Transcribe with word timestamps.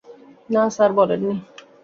না 0.49 0.63
স্যার, 0.75 0.91
বলেননি। 0.97 1.33